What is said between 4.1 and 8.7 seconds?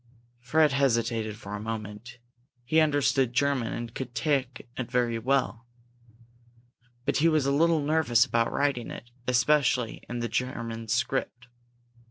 talk it very well. But he was a little nervous about